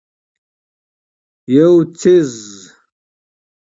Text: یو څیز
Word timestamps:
یو 1.55 1.73
څیز 1.99 2.31